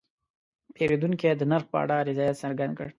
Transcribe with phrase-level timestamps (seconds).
[0.75, 2.87] پیرودونکی د نرخ په اړه رضایت څرګند کړ.